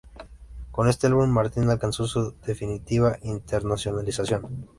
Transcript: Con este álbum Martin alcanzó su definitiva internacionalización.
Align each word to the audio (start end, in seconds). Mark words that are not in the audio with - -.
Con 0.71 0.89
este 0.89 1.05
álbum 1.05 1.29
Martin 1.29 1.69
alcanzó 1.69 2.07
su 2.07 2.33
definitiva 2.43 3.19
internacionalización. 3.21 4.65